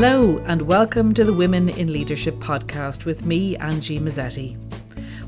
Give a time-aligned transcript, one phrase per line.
[0.00, 4.56] Hello, and welcome to the Women in Leadership podcast with me, Angie Mazzetti.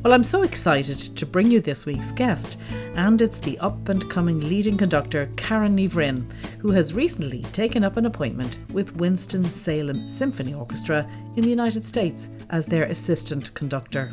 [0.01, 2.57] Well, I'm so excited to bring you this week's guest,
[2.95, 7.97] and it's the up and coming leading conductor Karen Ní who has recently taken up
[7.97, 14.13] an appointment with Winston-Salem Symphony Orchestra in the United States as their assistant conductor.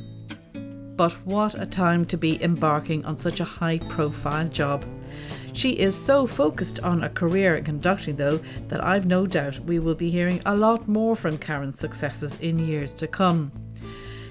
[0.95, 4.83] But what a time to be embarking on such a high profile job.
[5.57, 9.79] She is so focused on a career in conducting, though, that I've no doubt we
[9.79, 13.51] will be hearing a lot more from Karen's successes in years to come.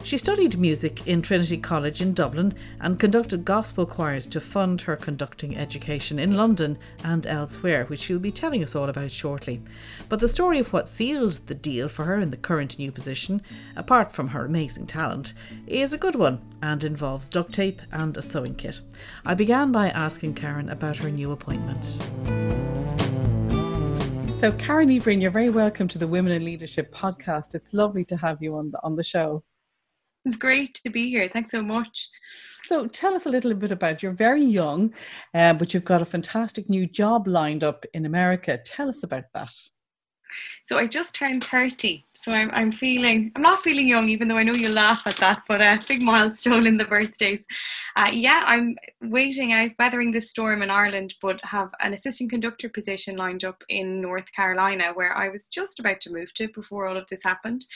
[0.07, 4.95] She studied music in Trinity College in Dublin and conducted gospel choirs to fund her
[4.95, 9.61] conducting education in London and elsewhere, which she'll be telling us all about shortly.
[10.09, 13.43] But the story of what sealed the deal for her in the current new position,
[13.75, 15.33] apart from her amazing talent,
[15.67, 18.81] is a good one and involves duct tape and a sewing kit.
[19.25, 21.85] I began by asking Karen about her new appointment.
[24.39, 27.57] So, Karen Ní Bhroin, you're very welcome to the Women in Leadership podcast.
[27.57, 29.43] It's lovely to have you on the on the show.
[30.27, 31.31] It's great to be here.
[31.33, 32.09] Thanks so much.
[32.65, 34.93] So, tell us a little bit about you're very young,
[35.35, 38.59] uh, but you've got a fantastic new job lined up in America.
[38.65, 39.55] Tell us about that.
[40.67, 44.37] So, I just turned 30 so I'm, I'm feeling, I'm not feeling young, even though
[44.37, 47.45] I know you laugh at that, but a big milestone in the birthdays.
[47.97, 52.69] Uh, yeah, I'm waiting out, weathering this storm in Ireland, but have an assistant conductor
[52.69, 56.87] position lined up in North Carolina, where I was just about to move to before
[56.87, 57.67] all of this happened.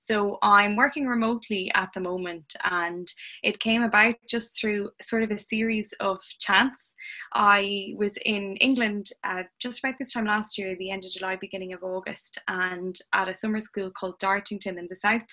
[0.00, 5.30] So I'm working remotely at the moment, and it came about just through sort of
[5.30, 6.94] a series of chance.
[7.32, 11.36] I was in England uh, just about this time last year, the end of July,
[11.36, 15.26] beginning of August, and at a summer school called Dartington in the south,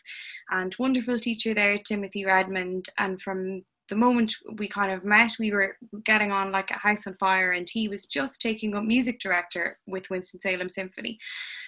[0.50, 2.89] and wonderful teacher there, Timothy Redmond.
[2.97, 7.08] And from the moment we kind of met, we were getting on like a house
[7.08, 11.18] on fire, and he was just taking up music director with Winston Salem Symphony.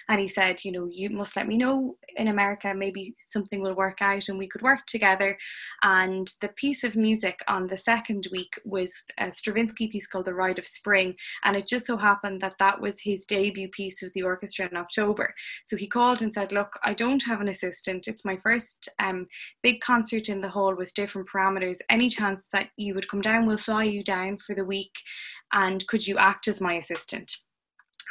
[0.08, 3.74] And he said, You know, you must let me know in America, maybe something will
[3.74, 5.38] work out and we could work together.
[5.82, 10.34] And the piece of music on the second week was a Stravinsky piece called The
[10.34, 11.14] Rite of Spring.
[11.44, 14.76] And it just so happened that that was his debut piece with the orchestra in
[14.76, 15.34] October.
[15.66, 18.08] So he called and said, Look, I don't have an assistant.
[18.08, 19.26] It's my first um,
[19.62, 21.78] big concert in the hall with different parameters.
[21.88, 24.92] Any chance that you would come down, we'll fly you down for the week,
[25.52, 27.32] and could you act as my assistant?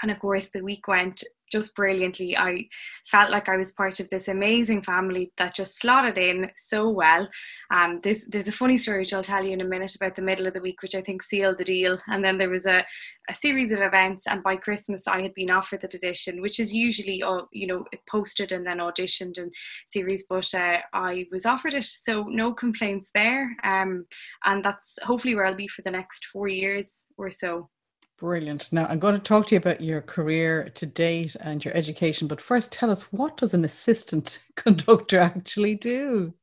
[0.01, 2.37] And of course, the week went just brilliantly.
[2.37, 2.67] I
[3.07, 7.27] felt like I was part of this amazing family that just slotted in so well.
[7.71, 10.21] Um, there's there's a funny story which I'll tell you in a minute about the
[10.21, 11.97] middle of the week, which I think sealed the deal.
[12.07, 12.85] And then there was a,
[13.29, 16.73] a series of events, and by Christmas I had been offered the position, which is
[16.73, 19.53] usually uh, you know posted and then auditioned and
[19.89, 23.55] series, but uh, I was offered it, so no complaints there.
[23.63, 24.05] Um,
[24.45, 27.69] and that's hopefully where I'll be for the next four years or so.
[28.19, 28.73] Brilliant.
[28.73, 32.27] Now I'm going to talk to you about your career to date and your education,
[32.27, 36.33] but first tell us what does an assistant conductor actually do?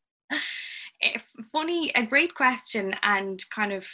[1.02, 1.18] Eh,
[1.52, 3.86] funny, a great question and kind of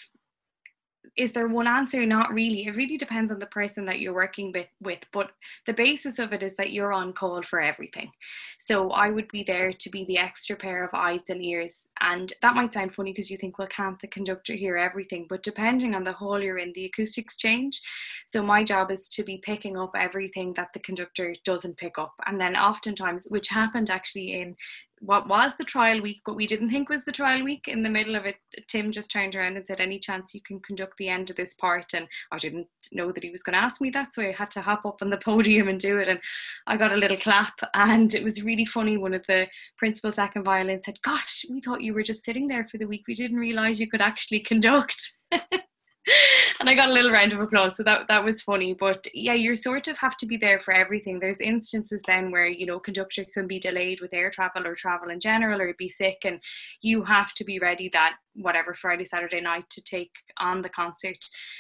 [1.17, 2.07] is there one answer?
[2.07, 2.67] Not really.
[2.67, 5.01] It really depends on the person that you're working with, with.
[5.13, 5.31] But
[5.67, 8.11] the basis of it is that you're on call for everything.
[8.59, 11.89] So I would be there to be the extra pair of eyes and ears.
[12.01, 15.27] And that might sound funny because you think, well, can't the conductor hear everything?
[15.29, 17.81] But depending on the hall you're in, the acoustics change.
[18.27, 22.15] So my job is to be picking up everything that the conductor doesn't pick up.
[22.27, 24.57] And then oftentimes, which happened actually in
[25.05, 27.67] what was the trial week, but we didn't think was the trial week.
[27.67, 28.37] In the middle of it,
[28.69, 31.55] Tim just turned around and said, Any chance you can conduct the end of this
[31.55, 31.93] part?
[31.93, 34.15] And I didn't know that he was going to ask me that.
[34.15, 36.09] So I had to hop up on the podium and do it.
[36.09, 36.21] And
[36.69, 37.55] I got a little clap.
[37.75, 38.97] And it was really funny.
[38.97, 42.69] One of the principal second violin said, Gosh, we thought you were just sitting there
[42.71, 43.03] for the week.
[43.09, 45.19] We didn't realize you could actually conduct.
[46.61, 47.77] and I got a little round of applause.
[47.77, 48.75] So that that was funny.
[48.75, 51.19] But yeah, you sort of have to be there for everything.
[51.19, 55.11] There's instances then where you know conductor can be delayed with air travel or travel
[55.11, 56.41] in general or be sick, and
[56.81, 61.19] you have to be ready that whatever Friday Saturday night to take on the concert.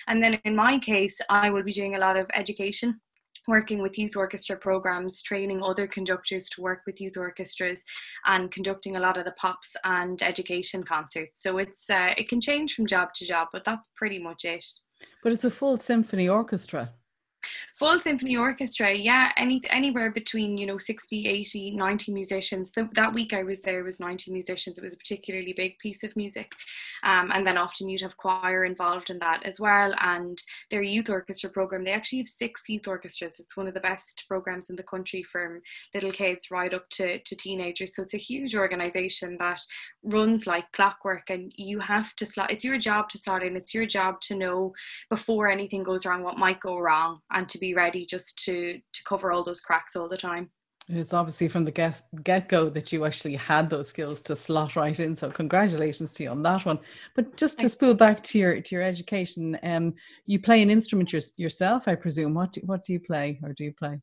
[0.08, 3.00] And then in my case, I will be doing a lot of education
[3.48, 7.82] working with youth orchestra programs, training other conductors to work with youth orchestras,
[8.26, 11.42] and conducting a lot of the pops and education concerts.
[11.42, 14.64] So it's uh, it can change from job to job, but that's pretty much it.
[15.22, 16.92] But it's a full symphony orchestra.
[17.74, 22.70] Full symphony orchestra, yeah, any anywhere between you know 60, 80, 90 musicians.
[22.70, 24.78] The, that week I was there was 90 musicians.
[24.78, 26.52] It was a particularly big piece of music,
[27.02, 29.94] um, and then often you'd have choir involved in that as well.
[30.00, 33.40] And their youth orchestra program, they actually have six youth orchestras.
[33.40, 35.60] It's one of the best programs in the country from
[35.94, 37.94] little kids right up to, to teenagers.
[37.94, 39.60] So it's a huge organization that
[40.02, 42.50] runs like clockwork, and you have to slot.
[42.50, 43.56] It's your job to slot in.
[43.56, 44.74] It's your job to know
[45.10, 49.04] before anything goes wrong what might go wrong and to be ready just to to
[49.04, 50.50] cover all those cracks all the time
[50.88, 54.74] It's obviously from the get get go that you actually had those skills to slot
[54.76, 55.14] right in.
[55.14, 56.80] So congratulations to you on that one.
[57.14, 59.94] But just to spool back to your to your education, um,
[60.26, 62.34] you play an instrument your, yourself, I presume.
[62.34, 64.00] What do, what do you play, or do you play?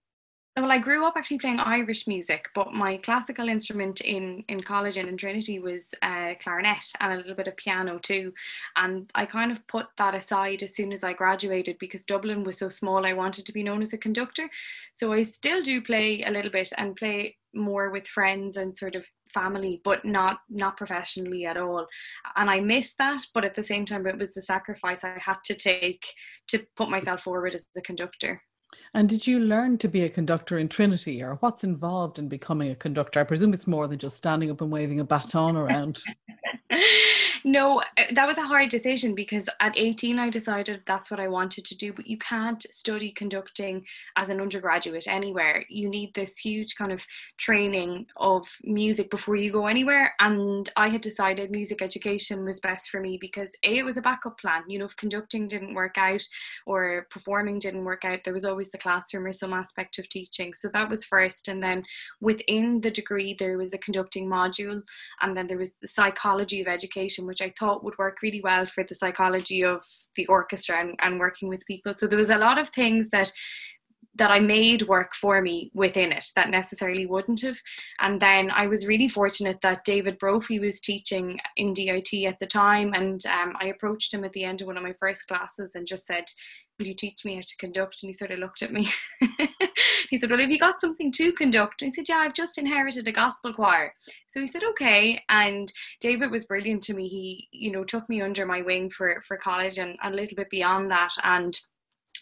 [0.57, 4.97] Well, I grew up actually playing Irish music, but my classical instrument in in college
[4.97, 8.33] and in Trinity was uh, clarinet and a little bit of piano too.
[8.75, 12.57] And I kind of put that aside as soon as I graduated because Dublin was
[12.57, 13.05] so small.
[13.05, 14.49] I wanted to be known as a conductor,
[14.95, 18.95] so I still do play a little bit and play more with friends and sort
[18.95, 21.87] of family but not not professionally at all
[22.35, 25.37] and i miss that but at the same time it was the sacrifice i had
[25.43, 26.05] to take
[26.47, 28.39] to put myself forward as a conductor
[28.93, 32.71] and did you learn to be a conductor in Trinity, or what's involved in becoming
[32.71, 33.19] a conductor?
[33.19, 36.01] I presume it's more than just standing up and waving a baton around.
[37.43, 41.27] no, uh, that was a hard decision because at 18 I decided that's what I
[41.27, 41.93] wanted to do.
[41.93, 43.85] But you can't study conducting
[44.17, 45.63] as an undergraduate anywhere.
[45.69, 47.05] You need this huge kind of
[47.37, 50.13] training of music before you go anywhere.
[50.19, 54.01] And I had decided music education was best for me because A, it was a
[54.01, 54.63] backup plan.
[54.67, 56.23] You know, if conducting didn't work out
[56.65, 60.53] or performing didn't work out, there was always the classroom or some aspect of teaching.
[60.53, 61.47] So that was first.
[61.47, 61.83] And then
[62.21, 64.81] within the degree, there was a conducting module.
[65.21, 68.65] And then there was the psychology of education, which I thought would work really well
[68.65, 69.85] for the psychology of
[70.15, 71.93] the orchestra and, and working with people.
[71.95, 73.31] So there was a lot of things that
[74.19, 77.57] that I made work for me within it that necessarily wouldn't have.
[77.99, 82.45] And then I was really fortunate that David Brophy was teaching in DIT at the
[82.45, 82.93] time.
[82.93, 85.87] And um, I approached him at the end of one of my first classes and
[85.87, 86.25] just said,
[86.77, 88.01] Will you teach me how to conduct?
[88.01, 88.89] And he sort of looked at me.
[90.09, 91.81] he said, Well, have you got something to conduct?
[91.81, 93.93] And I said, Yeah, I've just inherited a gospel choir.
[94.29, 95.21] So he said, Okay.
[95.29, 95.71] And
[96.01, 97.07] David was brilliant to me.
[97.07, 100.35] He, you know, took me under my wing for, for college and, and a little
[100.35, 101.11] bit beyond that.
[101.23, 101.59] And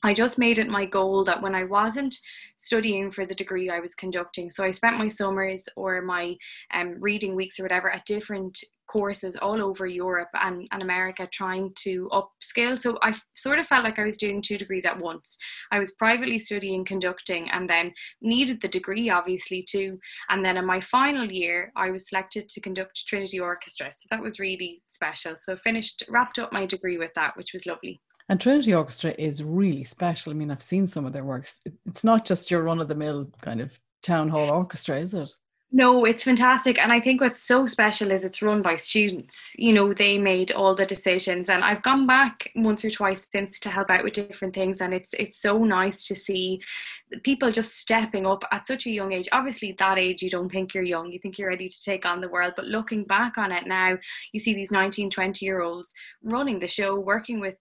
[0.04, 2.16] I just made it my goal that when I wasn't
[2.56, 6.36] studying for the degree I was conducting, so I spent my summers or my
[6.74, 8.58] um, reading weeks or whatever at different
[8.88, 12.80] courses all over Europe and, and America trying to upskill.
[12.80, 15.38] So I sort of felt like I was doing two degrees at once.
[15.72, 17.92] I was privately studying conducting and then
[18.22, 20.00] needed the degree, obviously, too.
[20.30, 23.92] And then in my final year, I was selected to conduct Trinity Orchestra.
[23.92, 25.36] So that was really special.
[25.38, 28.00] So I finished, wrapped up my degree with that, which was lovely.
[28.30, 30.32] And Trinity Orchestra is really special.
[30.32, 31.62] I mean, I've seen some of their works.
[31.86, 35.32] It's not just your run of the mill kind of town hall orchestra, is it?
[35.70, 36.80] No, it's fantastic.
[36.80, 39.52] And I think what's so special is it's run by students.
[39.58, 41.50] You know, they made all the decisions.
[41.50, 44.80] And I've gone back once or twice since to help out with different things.
[44.80, 46.62] And it's it's so nice to see
[47.24, 49.28] people just stepping up at such a young age.
[49.34, 52.22] Obviously, that age, you don't think you're young, you think you're ready to take on
[52.22, 52.54] the world.
[52.56, 53.98] But looking back on it now,
[54.32, 55.94] you see these 19, 20 year olds
[56.24, 57.56] running the show, working with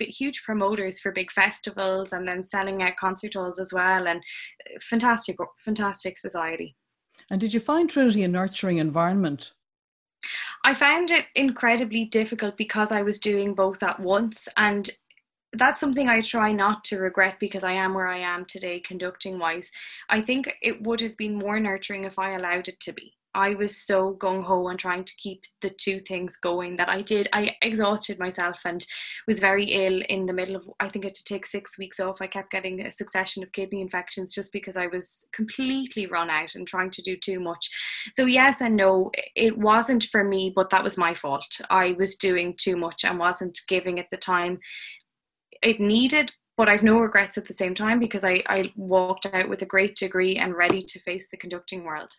[0.00, 4.08] huge promoters for big festivals and then selling out concert halls as well.
[4.08, 4.20] And
[4.66, 6.74] uh, fantastic, fantastic society.
[7.30, 9.52] And did you find Trinity a nurturing environment?
[10.64, 14.48] I found it incredibly difficult because I was doing both at once.
[14.56, 14.90] And
[15.52, 19.38] that's something I try not to regret because I am where I am today, conducting
[19.38, 19.70] wise.
[20.08, 23.14] I think it would have been more nurturing if I allowed it to be.
[23.34, 27.02] I was so gung ho and trying to keep the two things going that I
[27.02, 27.28] did.
[27.32, 28.84] I exhausted myself and
[29.26, 32.00] was very ill in the middle of, I think I had to take six weeks
[32.00, 32.20] off.
[32.20, 36.54] I kept getting a succession of kidney infections just because I was completely run out
[36.54, 37.68] and trying to do too much.
[38.14, 41.60] So, yes and no, it wasn't for me, but that was my fault.
[41.70, 44.58] I was doing too much and wasn't giving it the time
[45.62, 49.48] it needed, but I've no regrets at the same time because I, I walked out
[49.48, 52.12] with a great degree and ready to face the conducting world.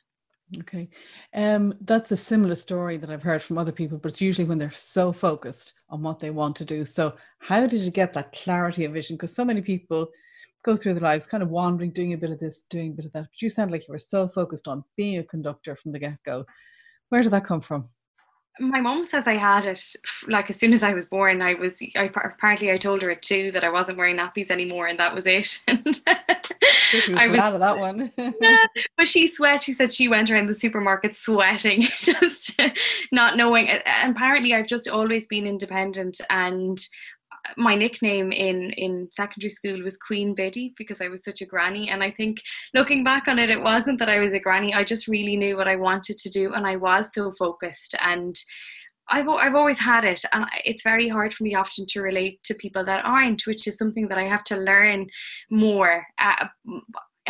[0.59, 0.89] Okay.
[1.33, 4.57] Um, that's a similar story that I've heard from other people, but it's usually when
[4.57, 6.83] they're so focused on what they want to do.
[6.83, 9.15] So, how did you get that clarity of vision?
[9.15, 10.09] Because so many people
[10.63, 13.05] go through their lives kind of wandering, doing a bit of this, doing a bit
[13.05, 13.27] of that.
[13.31, 16.17] But you sound like you were so focused on being a conductor from the get
[16.25, 16.45] go.
[17.09, 17.87] Where did that come from?
[18.59, 19.95] My mom says I had it
[20.27, 21.41] like as soon as I was born.
[21.41, 24.87] I was I partly I told her it too that I wasn't wearing nappies anymore,
[24.87, 25.61] and that was it.
[25.67, 25.95] and
[26.91, 28.11] she was I was, of that one.
[28.17, 28.65] yeah,
[28.97, 29.63] but she sweat.
[29.63, 32.59] She said she went around the supermarket sweating, just
[33.11, 33.69] not knowing.
[33.69, 36.85] And apparently, I've just always been independent, and
[37.57, 41.89] my nickname in in secondary school was Queen Biddy because I was such a granny.
[41.89, 42.41] And I think
[42.73, 44.73] looking back on it, it wasn't that I was a granny.
[44.73, 47.95] I just really knew what I wanted to do, and I was so focused.
[48.01, 48.35] And
[49.09, 52.53] I've I've always had it, and it's very hard for me often to relate to
[52.53, 55.07] people that aren't, which is something that I have to learn
[55.49, 56.05] more.
[56.17, 56.47] Uh,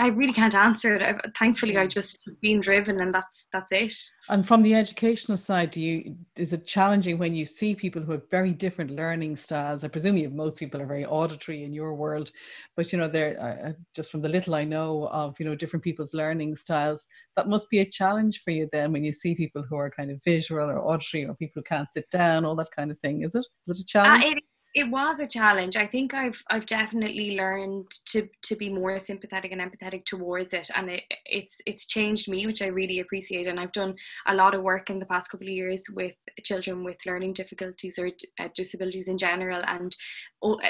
[0.01, 1.03] I really can't answer it.
[1.03, 3.93] I, thankfully, I just been driven, and that's that's it.
[4.29, 8.13] And from the educational side, do you is it challenging when you see people who
[8.13, 9.83] have very different learning styles?
[9.83, 12.31] I presume you, most people are very auditory in your world,
[12.75, 15.83] but you know, they're uh, just from the little I know of you know different
[15.83, 17.05] people's learning styles.
[17.37, 20.09] That must be a challenge for you then when you see people who are kind
[20.09, 23.21] of visual or auditory, or people who can't sit down, all that kind of thing.
[23.21, 23.45] Is it?
[23.67, 24.25] Is it a challenge?
[24.25, 25.75] Uh, it, it was a challenge.
[25.75, 30.69] I think I've I've definitely learned to to be more sympathetic and empathetic towards it,
[30.75, 33.47] and it, it's it's changed me, which I really appreciate.
[33.47, 33.95] And I've done
[34.27, 37.99] a lot of work in the past couple of years with children with learning difficulties
[37.99, 39.95] or uh, disabilities in general, and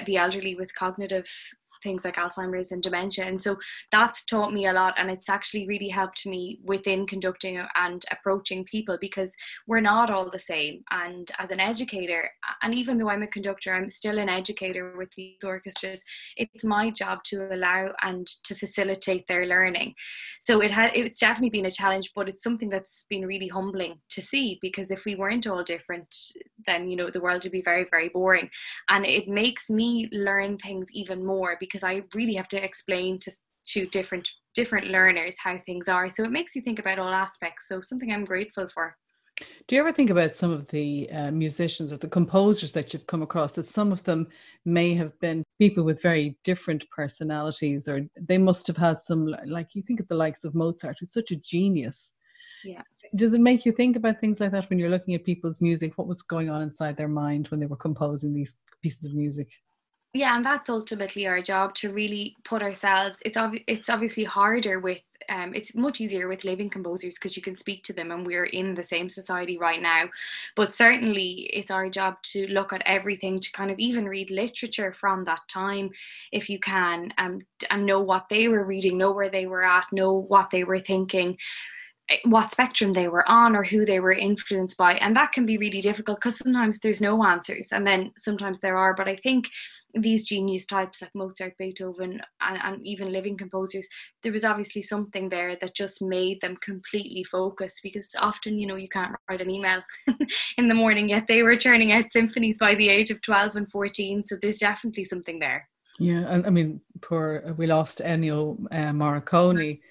[0.06, 1.30] the elderly with cognitive
[1.84, 3.26] things like Alzheimer's and dementia.
[3.26, 3.58] And so
[3.92, 4.96] that's taught me a lot.
[4.98, 9.34] And it's actually really helped me within conducting and approaching people because
[9.68, 10.84] we're not all the same.
[10.92, 12.30] And as an educator,
[12.62, 16.02] and even though I'm a conductor, I'm still an educator with these orchestras.
[16.38, 19.96] It's my job to allow and to facilitate their learning.
[20.40, 24.00] So it has it's definitely been a challenge, but it's something that's been really humbling
[24.10, 26.16] to see because if we weren't all different,
[26.68, 28.50] then you know the world would be very, very boring.
[28.90, 33.20] And it makes me learn things even more because because I really have to explain
[33.20, 33.32] to
[33.68, 36.10] to different different learners how things are.
[36.10, 37.68] So it makes you think about all aspects.
[37.68, 38.96] So something I'm grateful for.
[39.68, 43.08] Do you ever think about some of the uh, musicians or the composers that you've
[43.08, 44.28] come across that some of them
[44.66, 49.74] may have been people with very different personalities, or they must have had some, like
[49.74, 52.14] you think of the likes of Mozart, who's such a genius.
[52.64, 52.82] Yeah.
[53.16, 55.98] Does it make you think about things like that when you're looking at people's music?
[55.98, 59.50] What was going on inside their mind when they were composing these pieces of music?
[60.14, 64.80] Yeah and that's ultimately our job to really put ourselves it's ob- it's obviously harder
[64.80, 65.00] with
[65.30, 68.46] um, it's much easier with living composers because you can speak to them and we're
[68.46, 70.06] in the same society right now.
[70.56, 74.92] But certainly it's our job to look at everything to kind of even read literature
[74.92, 75.92] from that time
[76.32, 79.86] if you can um, and know what they were reading know where they were at
[79.92, 81.38] know what they were thinking
[82.26, 84.96] what spectrum they were on or who they were influenced by.
[84.96, 88.76] And that can be really difficult because sometimes there's no answers and then sometimes there
[88.76, 88.94] are.
[88.94, 89.48] But i think
[89.94, 93.88] these genius types like mozart beethoven and, and even living composers
[94.24, 98.76] there was obviously something there that just made them completely focused because often you know
[98.76, 99.82] you can't write an email
[100.58, 103.72] in the morning yet they were turning out symphonies by the age of 12 and
[103.72, 105.68] 14 so there's definitely something there
[106.00, 109.82] yeah, I mean, poor we lost Ennio uh, Morricone,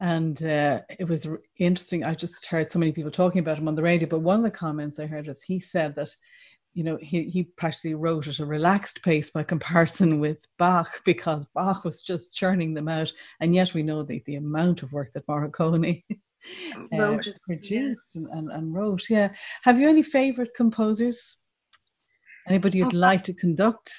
[0.00, 1.26] and uh, it was
[1.58, 2.04] interesting.
[2.04, 4.44] I just heard so many people talking about him on the radio, but one of
[4.44, 6.10] the comments I heard was he said that,
[6.76, 11.46] you know, he, he practically wrote at a relaxed pace by comparison with Bach because
[11.46, 13.10] Bach was just churning them out.
[13.40, 16.04] And yet we know the, the amount of work that Morricone
[16.92, 19.08] uh, produced and, and, and wrote.
[19.08, 19.32] Yeah.
[19.62, 21.38] Have you any favorite composers?
[22.46, 23.90] Anybody you'd oh, like to conduct?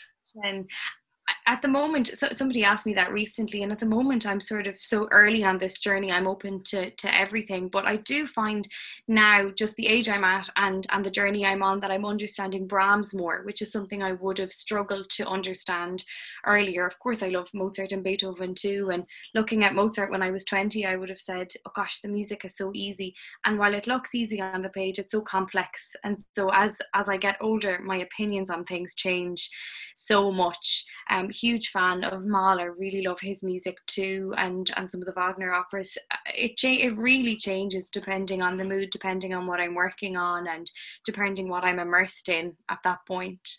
[1.46, 4.68] At the moment so somebody asked me that recently and at the moment i'm sort
[4.68, 7.68] of so early on this journey i'm open to to everything.
[7.70, 8.68] But i do find
[9.08, 12.68] now just the age i'm at and and the journey i'm on that i'm understanding
[12.68, 16.04] brahms more which is something i would have struggled to understand
[16.46, 16.86] earlier.
[16.86, 19.06] Of course i love mozart and beethoven too and
[19.36, 22.46] looking at mozart when i was 20 i would have said oh gosh the music
[22.46, 23.14] is so easy.
[23.46, 25.82] And while it looks easy on the page it's so complex.
[26.04, 29.50] And so as as i get older my opinions on things change
[29.96, 30.86] so much.
[31.10, 32.74] um, huge fan of Mahler.
[32.74, 35.98] Really love his music too, and and some of the Wagner operas.
[36.12, 40.48] Uh, it it really changes depending on the mood, depending on what I'm working on,
[40.48, 40.70] and
[41.06, 43.58] depending what I'm immersed in at that point.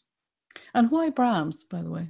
[0.74, 2.08] And why Brahms, by the way?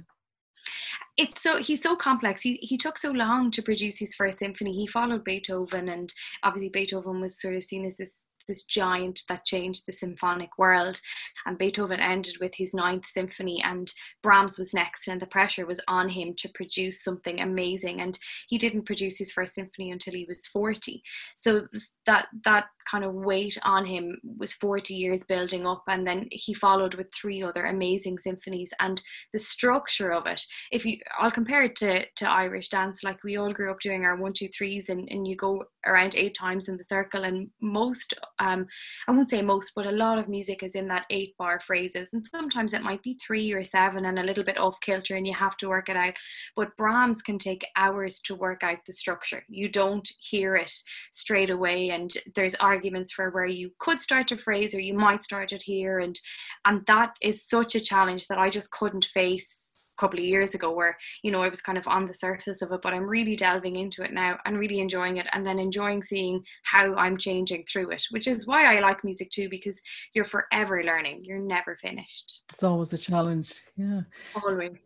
[1.19, 2.41] it's so he's so complex.
[2.41, 4.73] He he took so long to produce his first symphony.
[4.73, 6.13] He followed Beethoven, and
[6.43, 10.99] obviously Beethoven was sort of seen as this this giant that changed the symphonic world.
[11.45, 15.79] And Beethoven ended with his ninth symphony, and Brahms was next, and the pressure was
[15.87, 18.01] on him to produce something amazing.
[18.01, 21.01] And he didn't produce his first symphony until he was 40.
[21.37, 21.67] So
[22.05, 26.53] that that kind of weight on him was 40 years building up, and then he
[26.53, 28.71] followed with three other amazing symphonies.
[28.79, 29.01] And
[29.33, 30.41] the structure of it,
[30.71, 33.03] if you, I'll compare it to to Irish dance.
[33.03, 36.15] Like we all grew up doing our one, two, threes, and and you go around
[36.15, 38.67] eight times in the circle, and most um,
[39.07, 42.09] I won't say most, but a lot of music is in that eight bar phrases.
[42.13, 45.27] And sometimes it might be three or seven and a little bit off kilter and
[45.27, 46.13] you have to work it out.
[46.55, 49.43] But Brahms can take hours to work out the structure.
[49.49, 50.73] You don't hear it
[51.11, 51.89] straight away.
[51.89, 52.78] And there's arguments
[53.13, 55.99] for where you could start a phrase or you might start it here.
[55.99, 56.19] And
[56.65, 59.67] and that is such a challenge that I just couldn't face
[59.97, 62.61] a couple of years ago where you know I was kind of on the surface
[62.61, 65.59] of it but I'm really delving into it now and really enjoying it and then
[65.59, 69.77] enjoying seeing how I'm changing through it which is why I like music too because
[70.13, 74.01] you're forever learning you're never finished it's always a challenge yeah
[74.41, 74.77] always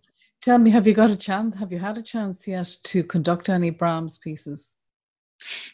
[0.44, 1.56] Tell me, have you got a chance?
[1.56, 4.76] Have you had a chance yet to conduct any Brahms pieces?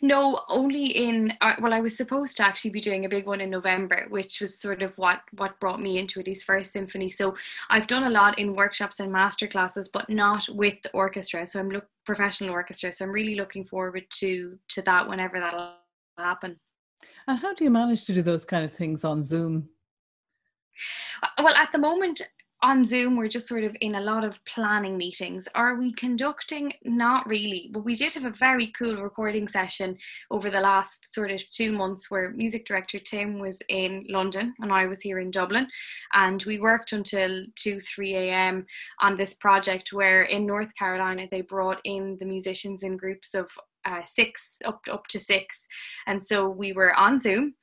[0.02, 3.42] No, only in uh, well, I was supposed to actually be doing a big one
[3.42, 6.28] in November, which was sort of what what brought me into it.
[6.28, 7.10] His first symphony.
[7.10, 7.36] So
[7.70, 11.46] I've done a lot in workshops and master classes, but not with the orchestra.
[11.48, 12.92] So I'm look professional orchestra.
[12.94, 15.74] So I'm really looking forward to to that whenever that'll
[16.18, 16.60] happen.
[17.28, 19.70] And how do you manage to do those kind of things on Zoom?
[21.22, 22.22] Uh, well, at the moment,
[22.62, 25.48] on Zoom, we're just sort of in a lot of planning meetings.
[25.56, 26.74] Are we conducting?
[26.84, 29.98] Not really, but we did have a very cool recording session
[30.30, 34.74] over the last sort of two months where music director Tim was in London and
[34.74, 35.68] I was here in Dublin.
[36.14, 38.66] And we worked until 2, 3 a.m.
[39.00, 43.50] on this project where in North Carolina they brought in the musicians in groups of
[43.86, 45.66] uh, six up up to six
[46.06, 47.54] and so we were on zoom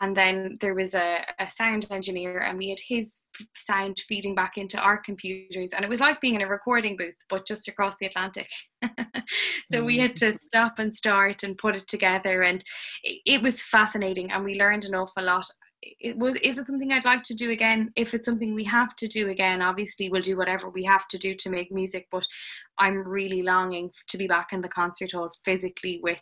[0.00, 3.22] and then there was a, a sound engineer and we had his
[3.54, 5.72] sound feeding back into our computers.
[5.72, 8.48] And it was like being in a recording booth but just across the atlantic.
[9.70, 10.02] So we mm.
[10.02, 12.42] had to stop and start and put it together.
[12.42, 12.62] And
[13.02, 15.46] it, it was fascinating and we learned an awful lot.
[15.80, 17.90] It was is it something I'd like to do again?
[17.96, 21.18] If it's something we have to do again, obviously we'll do whatever we have to
[21.18, 22.06] do to make music.
[22.12, 22.26] But
[22.78, 26.20] I'm really longing to be back in the concert hall physically with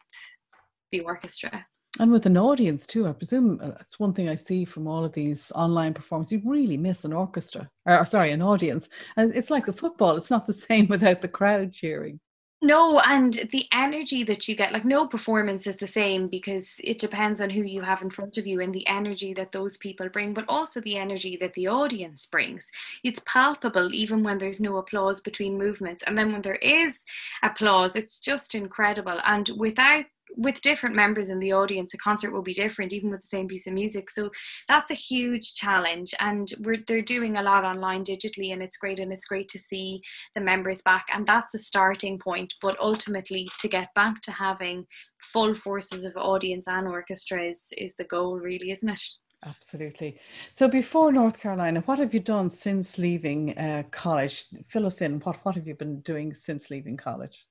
[0.92, 1.66] the orchestra
[2.00, 5.04] and with an audience too i presume uh, that's one thing i see from all
[5.04, 8.88] of these online performances you really miss an orchestra or sorry an audience.
[9.16, 12.20] And it's like the football it's not the same without the crowd cheering.
[12.64, 17.00] No and the energy that you get like no performance is the same because it
[17.00, 20.08] depends on who you have in front of you and the energy that those people
[20.08, 22.64] bring but also the energy that the audience brings.
[23.02, 27.00] It's palpable even when there's no applause between movements and then when there is
[27.42, 29.18] applause it's just incredible.
[29.24, 30.04] And without
[30.36, 33.48] with different members in the audience, a concert will be different, even with the same
[33.48, 34.10] piece of music.
[34.10, 34.30] So
[34.68, 38.98] that's a huge challenge, and we're they're doing a lot online digitally, and it's great,
[38.98, 40.02] and it's great to see
[40.34, 42.54] the members back, and that's a starting point.
[42.60, 44.86] But ultimately, to get back to having
[45.20, 49.02] full forces of audience and orchestra is is the goal, really, isn't it?
[49.44, 50.20] Absolutely.
[50.52, 54.44] So before North Carolina, what have you done since leaving uh, college?
[54.68, 55.18] Fill us in.
[55.20, 57.46] What what have you been doing since leaving college?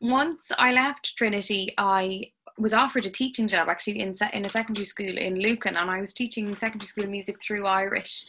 [0.00, 4.84] Once I left Trinity, I was offered a teaching job actually in in a secondary
[4.84, 8.24] school in Lucan, and I was teaching secondary school music through Irish,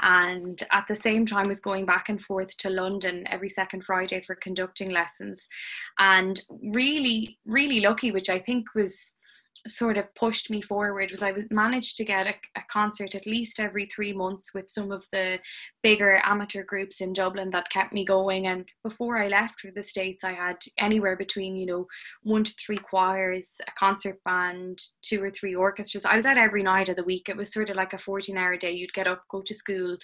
[0.00, 4.20] and at the same time was going back and forth to London every second Friday
[4.22, 5.48] for conducting lessons,
[5.98, 9.12] and really really lucky, which I think was
[9.68, 13.60] sort of pushed me forward was I managed to get a, a, concert at least
[13.60, 15.38] every three months with some of the
[15.82, 18.46] bigger amateur groups in Dublin that kept me going.
[18.46, 21.86] And before I left for the States, I had anywhere between, you know,
[22.22, 26.04] one to three choirs, a concert band, two or three orchestras.
[26.04, 27.28] I was at every night of the week.
[27.28, 28.72] It was sort of like a 14 hour day.
[28.72, 29.96] You'd get up, go to school,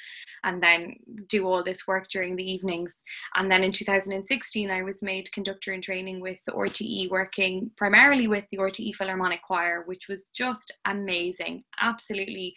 [0.44, 0.96] and then
[1.28, 3.02] do all this work during the evenings.
[3.36, 8.28] And then in 2016, I was made conductor in training with the RTE, working primarily
[8.28, 9.42] with the RTE Philharmonic
[9.86, 11.64] which was just amazing.
[11.80, 12.54] Absolutely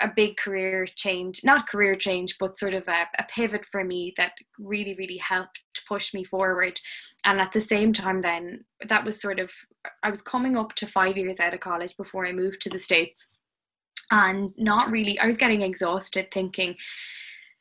[0.00, 4.14] a big career change, not career change, but sort of a, a, pivot for me
[4.16, 6.80] that really, really helped push me forward.
[7.24, 9.50] And at the same time, then that was sort of,
[10.02, 12.78] I was coming up to five years out of college before I moved to the
[12.78, 13.28] States.
[14.10, 16.76] And not really, I was getting exhausted thinking,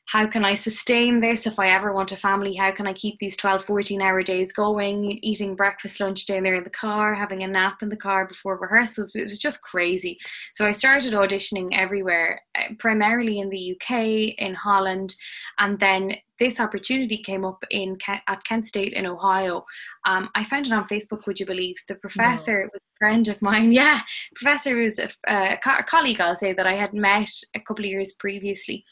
[0.08, 2.54] how can I sustain this if I ever want a family?
[2.54, 6.64] How can I keep these 12, 14 hour days going, eating breakfast, lunch, dinner in
[6.64, 9.12] the car, having a nap in the car before rehearsals?
[9.16, 10.20] It was just crazy.
[10.54, 15.16] So I started auditioning everywhere, eh, primarily in the UK, in Holland,
[15.58, 19.66] and then this opportunity came up in at Kent State in Ohio.
[20.06, 21.26] Um, I found it on Facebook.
[21.26, 22.70] Would you believe the professor no.
[22.74, 23.72] was a friend of mine?
[23.76, 24.02] Yeah,
[24.36, 26.22] professor was a, a, a colleague.
[26.22, 28.86] I'll say that I had met a couple of years previously,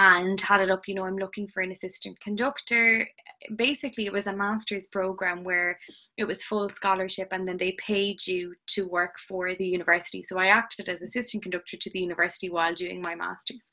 [0.00, 3.06] and had it up, you know, I'm looking for an assistant conductor.
[3.54, 5.78] Basically, it was a master's program where
[6.16, 10.22] it was full scholarship and then they paid you to work for the university.
[10.22, 13.70] So I acted as assistant conductor to the university while doing my master's.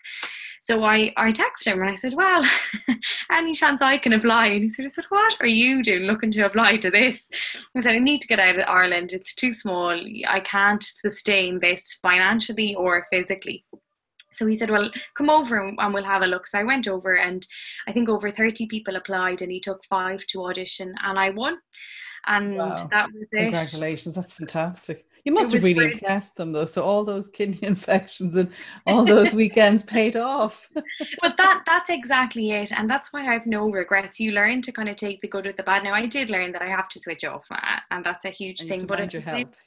[0.64, 2.44] So I, I texted him and I said, Well,
[3.32, 4.48] any chance I can apply?
[4.48, 7.30] And he sort of said, What are you doing looking to apply to this?
[7.74, 9.14] I said, I need to get out of Ireland.
[9.14, 9.98] It's too small.
[10.28, 13.64] I can't sustain this financially or physically.
[14.38, 16.48] So he said, Well, come over and we'll have a look.
[16.48, 17.46] So I went over, and
[17.88, 21.58] I think over 30 people applied, and he took five to audition, and I won.
[22.28, 22.88] And wow.
[22.92, 23.38] that was it.
[23.38, 25.06] Congratulations, that's fantastic.
[25.24, 25.94] You must have really great.
[25.94, 26.66] impressed them though.
[26.66, 28.52] So all those kidney infections and
[28.86, 30.70] all those weekends paid off.
[30.74, 34.20] but that that's exactly it, and that's why I have no regrets.
[34.20, 35.84] You learn to kind of take the good with the bad.
[35.84, 38.62] Now I did learn that I have to switch off, uh, and that's a huge
[38.62, 38.86] and thing.
[38.86, 39.66] but your health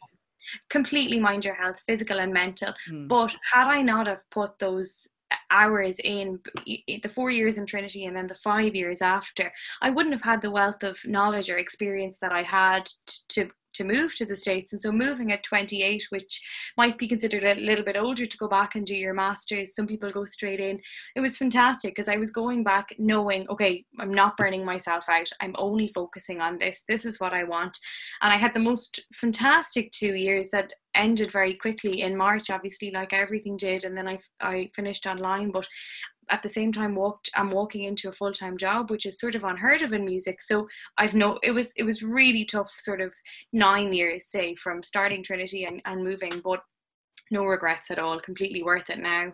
[0.69, 2.75] completely mind your health, physical and mental.
[2.91, 3.09] Mm.
[3.09, 5.09] But had I not have put those
[5.51, 10.15] hours in the four years in Trinity and then the five years after, I wouldn't
[10.15, 12.87] have had the wealth of knowledge or experience that I had
[13.31, 14.73] to to move to the states.
[14.73, 16.41] And so moving at 28 which
[16.77, 19.87] might be considered a little bit older to go back and do your masters some
[19.87, 20.81] people go straight in.
[21.17, 25.29] It was fantastic because i was going back knowing okay i'm not burning myself out.
[25.41, 26.83] I'm only focusing on this.
[26.89, 27.79] This is what i want.
[28.23, 32.91] And i had the most fantastic two years that ended very quickly in march obviously
[32.91, 33.85] like everything did.
[33.85, 35.51] And then i i finished online.
[35.51, 35.67] But
[36.31, 39.35] at the same time walked I'm walking into a full time job, which is sort
[39.35, 40.41] of unheard of in music.
[40.43, 43.15] So I've no it was it was really tough sort of
[43.53, 46.61] nine years, say, from starting Trinity and, and moving, but
[47.31, 49.33] no regrets at all, completely worth it now.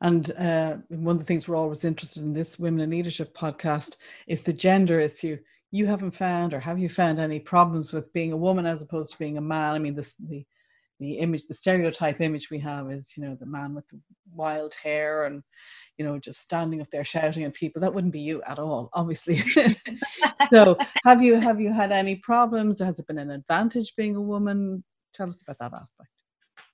[0.00, 3.96] And uh, one of the things we're always interested in this Women in Leadership podcast
[4.26, 5.36] is the gender issue.
[5.70, 9.12] You haven't found, or have you found any problems with being a woman as opposed
[9.12, 9.74] to being a man?
[9.74, 10.46] I mean, this the
[11.02, 14.00] the image, the stereotype image we have is, you know, the man with the
[14.34, 15.42] wild hair and
[15.98, 17.80] you know, just standing up there shouting at people.
[17.80, 19.36] That wouldn't be you at all, obviously.
[20.50, 22.80] so have you have you had any problems?
[22.80, 24.82] Or has it been an advantage being a woman?
[25.12, 26.08] Tell us about that aspect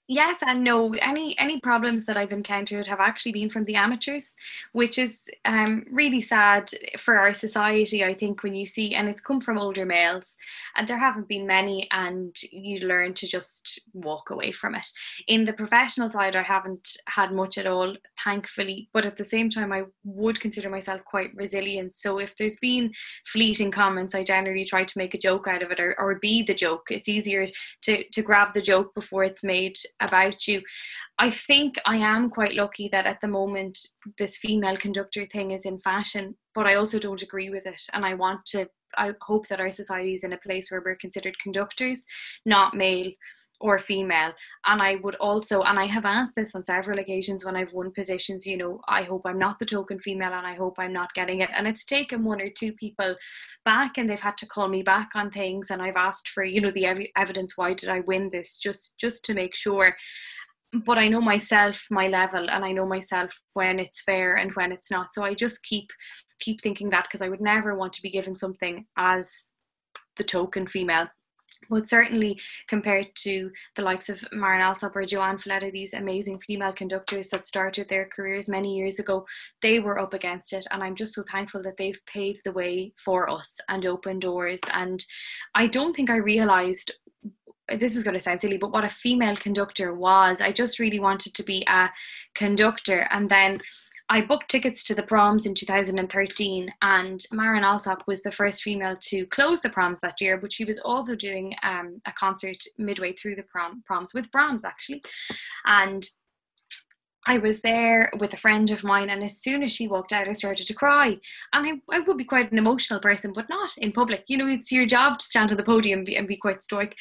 [0.09, 4.33] yes and no any any problems that i've encountered have actually been from the amateurs
[4.73, 9.21] which is um, really sad for our society i think when you see and it's
[9.21, 10.37] come from older males
[10.77, 14.87] and there haven't been many and you learn to just walk away from it.
[15.27, 17.94] In the professional side i haven't had much at all
[18.25, 21.99] thankfully but at the same time i would consider myself quite resilient.
[21.99, 22.92] So if there's been
[23.27, 26.42] fleeting comments i generally try to make a joke out of it or, or be
[26.42, 26.87] the joke.
[26.90, 27.49] It's easier
[27.83, 30.63] to to grab the joke before it's made about you.
[31.19, 33.79] I think I am quite lucky that at the moment
[34.19, 37.83] this female conductor thing is in fashion, but I also don't agree with it.
[37.93, 40.97] And I want to, I hope that our society is in a place where we're
[40.97, 42.05] considered conductors,
[42.47, 43.11] not male
[43.61, 44.33] or female.
[44.66, 47.92] And I would also, and I have asked this on several occasions when I've won
[47.92, 51.12] positions, you know, I hope I'm not the token female and I hope I'm not
[51.14, 51.51] getting it.
[51.57, 53.16] And it's taken one or two people
[53.64, 55.71] back and they've had to call me back on things.
[55.71, 57.57] And I've asked for, you know, the ev- evidence.
[57.57, 58.59] Why did I win this?
[58.59, 59.97] Just, just to make sure.
[60.85, 64.71] But I know myself, my level, and I know myself when it's fair and when
[64.71, 65.14] it's not.
[65.14, 65.88] So I just keep,
[66.40, 69.31] keep thinking that because I would never want to be given something as
[70.18, 71.09] the token female
[71.68, 76.72] but certainly compared to the likes of Marin Alsop or JoAnn Falletta, these amazing female
[76.72, 79.26] conductors that started their careers many years ago,
[79.62, 80.66] they were up against it.
[80.70, 84.61] And I'm just so thankful that they've paved the way for us and opened doors.
[84.72, 85.04] And
[85.54, 86.92] I don't think I realized
[87.76, 90.40] this is going to sound silly, but what a female conductor was.
[90.40, 91.90] I just really wanted to be a
[92.35, 93.07] conductor.
[93.11, 93.59] And then
[94.11, 98.97] I booked tickets to the proms in 2013, and Marin Alsop was the first female
[98.97, 103.12] to close the proms that year, but she was also doing um, a concert midway
[103.12, 105.03] through the prom, proms with Brahms, actually.
[105.66, 106.09] And
[107.29, 110.27] I was there with a friend of mine, and as soon as she walked out,
[110.27, 111.19] I started to cry.
[111.53, 114.25] And I, I would be quite an emotional person, but not in public.
[114.29, 116.64] You know, it's your job to stand on the podium and be, and be quite
[116.64, 116.97] stoic.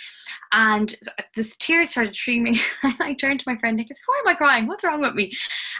[0.52, 0.94] And
[1.38, 2.60] the tears started streaming.
[2.84, 4.68] and I turned to my friend, and I said, Why am I crying?
[4.68, 5.32] What's wrong with me?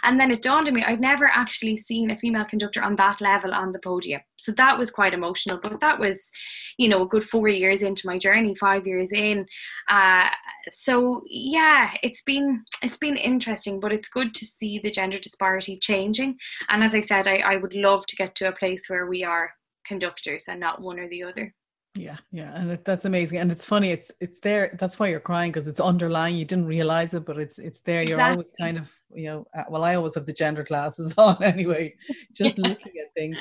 [0.02, 3.20] And then it dawned on me, I'd never actually seen a female conductor on that
[3.20, 4.22] level on the podium.
[4.38, 5.58] So that was quite emotional.
[5.62, 6.30] But that was,
[6.78, 9.44] you know, a good four years into my journey, five years in.
[9.90, 10.30] Uh,
[10.72, 15.76] so yeah, it's been it's been interesting, but it's good to see the gender disparity
[15.76, 16.36] changing.
[16.68, 19.24] And as I said, I, I would love to get to a place where we
[19.24, 19.52] are
[19.86, 21.54] conductors and not one or the other.
[21.94, 23.90] Yeah, yeah, and that's amazing, and it's funny.
[23.90, 24.76] It's it's there.
[24.78, 26.36] That's why you're crying because it's underlying.
[26.36, 28.02] You didn't realize it, but it's it's there.
[28.02, 29.46] You're always kind of you know.
[29.56, 31.94] Uh, well, I always have the gender glasses on anyway,
[32.32, 32.68] just yeah.
[32.68, 33.36] looking at things.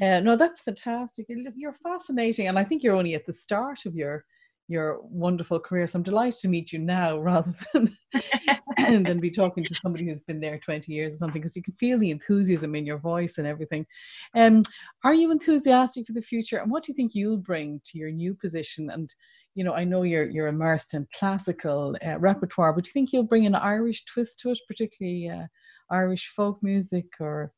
[0.00, 1.26] Uh, no, that's fantastic.
[1.28, 4.24] you're, You're fascinating, and I think you're only at the start of your
[4.70, 5.84] your wonderful career.
[5.88, 7.96] So I'm delighted to meet you now rather than
[9.04, 11.74] than be talking to somebody who's been there 20 years or something, because you can
[11.74, 13.84] feel the enthusiasm in your voice and everything.
[14.34, 14.62] Um,
[15.04, 16.58] are you enthusiastic for the future?
[16.58, 18.90] And what do you think you'll bring to your new position?
[18.90, 19.12] And
[19.56, 23.12] you know, I know you're you're immersed in classical uh, repertoire, but do you think
[23.12, 25.46] you'll bring an Irish twist to it, particularly uh,
[25.90, 27.52] Irish folk music or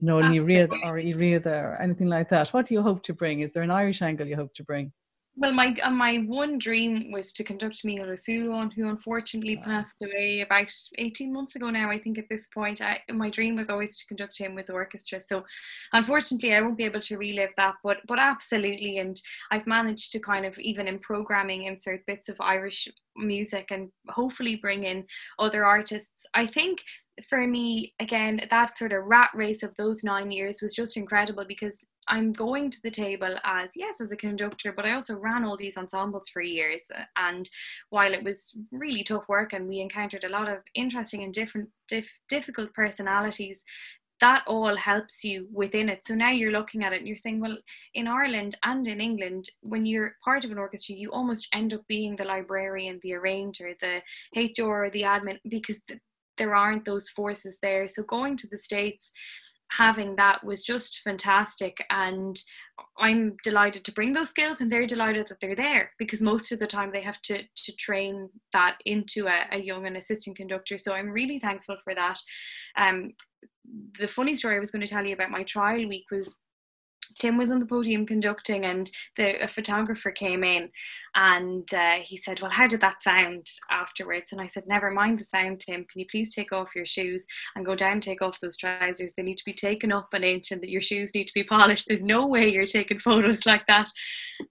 [0.00, 2.48] you know, an or Irid or anything like that?
[2.48, 3.40] What do you hope to bring?
[3.40, 4.92] Is there an Irish angle you hope to bring?
[5.40, 9.62] Well, my uh, my one dream was to conduct Mícheál Ó who unfortunately wow.
[9.62, 12.82] passed away about 18 months ago now, I think at this point.
[12.82, 15.22] I, my dream was always to conduct him with the orchestra.
[15.22, 15.44] So
[15.92, 18.98] unfortunately, I won't be able to relive that, but, but absolutely.
[18.98, 19.20] And
[19.52, 24.56] I've managed to kind of, even in programming, insert bits of Irish music and hopefully
[24.56, 25.04] bring in
[25.38, 26.26] other artists.
[26.34, 26.80] I think
[27.26, 31.44] for me, again, that sort of rat race of those nine years was just incredible
[31.46, 35.44] because I'm going to the table as, yes, as a conductor, but I also ran
[35.44, 36.82] all these ensembles for years.
[37.16, 37.48] And
[37.90, 41.68] while it was really tough work and we encountered a lot of interesting and different,
[41.86, 43.64] dif- difficult personalities,
[44.20, 46.00] that all helps you within it.
[46.06, 47.56] So now you're looking at it and you're saying, well,
[47.94, 51.86] in Ireland and in England, when you're part of an orchestra, you almost end up
[51.86, 54.00] being the librarian, the arranger, the
[54.34, 55.78] HR, the admin, because
[56.38, 57.88] there aren't those forces there.
[57.88, 59.12] So going to the States,
[59.70, 61.76] having that was just fantastic.
[61.90, 62.38] And
[62.96, 66.58] i'm delighted to bring those skills and they're delighted that they're there because most of
[66.60, 70.78] the time they have to to train that into a, a young and assistant conductor.
[70.78, 72.18] So i'm really thankful for that.
[72.76, 73.12] Um
[74.00, 76.34] the funny story i was going to tell you about my trial week was
[77.18, 80.70] Tim was on the podium conducting, and the a photographer came in,
[81.14, 85.18] and uh, he said, "Well, how did that sound afterwards?" And I said, "Never mind
[85.18, 85.84] the sound, Tim.
[85.84, 89.14] Can you please take off your shoes and go down, take off those trousers?
[89.14, 91.44] They need to be taken up an inch, and that your shoes need to be
[91.44, 91.86] polished.
[91.86, 93.88] There's no way you're taking photos like that."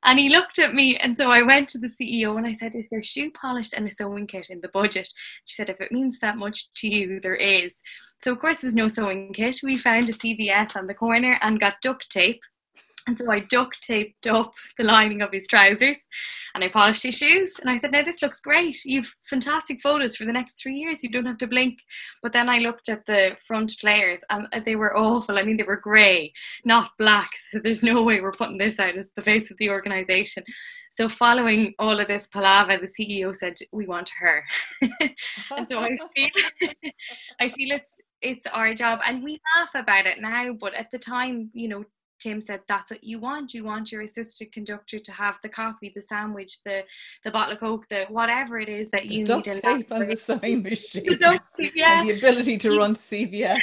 [0.04, 2.76] And he looked at me, and so I went to the CEO and I said,
[2.76, 5.10] "Is there shoe polish and a sewing kit in the budget?"
[5.46, 7.74] She said, "If it means that much to you, there is."
[8.21, 9.60] So of course, there's no sewing kit.
[9.63, 12.41] We found a CVS on the corner and got duct tape
[13.08, 15.97] and so I duct taped up the lining of his trousers
[16.53, 17.53] and I polished his shoes.
[17.60, 18.84] And I said, Now this looks great.
[18.84, 21.03] You've fantastic photos for the next three years.
[21.03, 21.80] You don't have to blink.
[22.21, 25.38] But then I looked at the front players and uh, they were awful.
[25.38, 26.34] I mean, they were grey,
[26.65, 27.30] not black.
[27.51, 30.43] So there's no way we're putting this out as the face of the organisation.
[30.91, 34.43] So following all of this palaver, the CEO said, We want her.
[34.82, 36.30] and so I feel
[37.39, 40.97] I feel it's it's our job and we laugh about it now but at the
[40.97, 41.84] time you know
[42.19, 43.53] Tim said that's what you want.
[43.53, 46.82] You want your assistant conductor to have the coffee, the sandwich, the
[47.23, 49.43] the bottle of coke, the whatever it is that you the need.
[49.45, 51.06] Duct tape on the sewing machine.
[51.06, 52.01] the tape, yeah.
[52.01, 53.62] And the ability to run to CVS.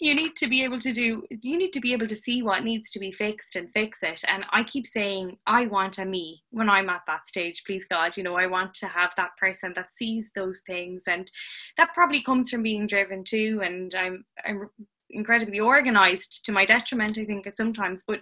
[0.00, 1.24] you need to be able to do.
[1.30, 4.22] You need to be able to see what needs to be fixed and fix it.
[4.28, 7.62] And I keep saying, I want a me when I'm at that stage.
[7.66, 11.30] Please God, you know, I want to have that person that sees those things, and
[11.76, 13.60] that probably comes from being driven too.
[13.64, 14.68] And I'm I'm
[15.12, 18.20] incredibly organized to my detriment i think at sometimes but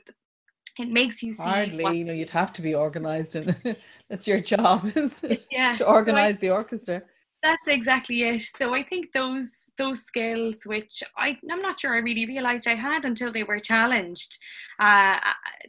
[0.78, 3.56] it makes you see hardly what, you know you'd have to be organized and
[4.08, 5.46] that's your job is it?
[5.50, 7.02] yeah to organize so I, the orchestra.
[7.40, 8.42] That's exactly it.
[8.56, 12.74] So i think those those skills which i i'm not sure i really realized i
[12.74, 14.38] had until they were challenged
[14.80, 15.18] uh,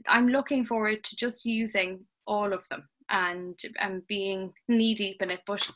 [0.08, 5.32] i'm looking forward to just using all of them and and being knee deep in
[5.32, 5.42] it.
[5.46, 5.68] But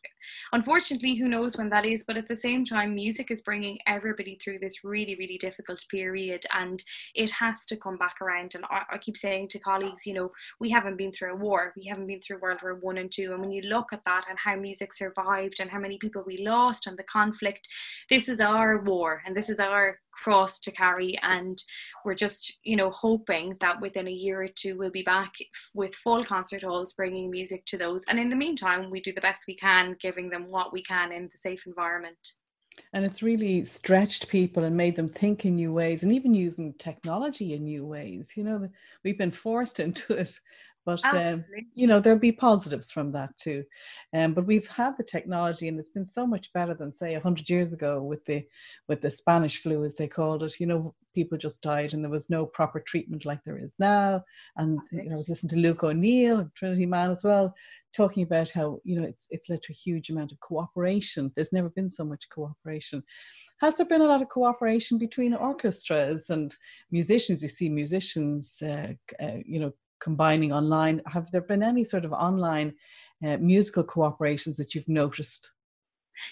[0.52, 2.04] unfortunately, who knows when that is?
[2.06, 6.46] But at the same time, music is bringing everybody through this really really difficult period,
[6.56, 6.84] and
[7.16, 8.56] it has to come back around.
[8.56, 11.74] And I, I keep saying to colleagues, you know, we haven't been through a war,
[11.76, 14.26] we haven't been through World War One and Two, and when you look at that
[14.30, 17.68] and how music survived and how many people we lost and the conflict,
[18.10, 21.64] this is our war and this is our cross to carry and
[22.06, 25.34] we're just you know hoping that within a year or two we'll be back
[25.74, 28.04] with full concert halls bringing music to those.
[28.08, 31.12] And in the meantime we do the best we can giving them what we can
[31.12, 32.18] in the safe environment
[32.94, 36.74] and it's really stretched people and made them think in new ways and even using
[36.74, 38.68] technology in new ways you know
[39.04, 40.40] we've been forced into it.
[40.86, 43.64] But um, you know there'll be positives from that too.
[44.14, 47.50] Um, but we've had the technology and it's been so much better than say 100
[47.50, 48.46] years ago with the
[48.90, 52.12] with the spanish flu as they called it you know people just died and there
[52.12, 54.24] was no proper treatment like there is now.
[54.58, 57.54] And you know i was listening to luke o'neill trinity man as well
[57.94, 61.32] talking about how you know it's it's led to a huge amount of cooperation.
[61.36, 63.04] There's never been so much cooperation.
[63.62, 66.56] Has there been a lot of cooperation between orchestras and
[66.92, 67.42] musicians?
[67.42, 69.72] You see musicians uh, uh, you know
[70.02, 71.02] combining online.
[71.08, 72.74] Have there been any sort of online
[73.26, 75.52] uh, musical cooperations that you've noticed?